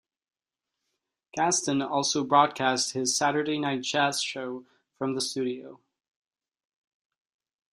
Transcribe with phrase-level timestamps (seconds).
[1.37, 4.65] Kasten also broadcast his 'Saturday Night Jazz' show
[4.97, 5.79] from the studio.